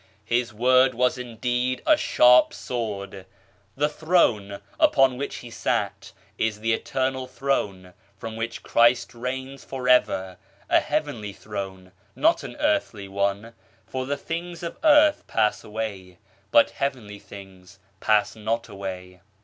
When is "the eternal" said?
6.59-7.27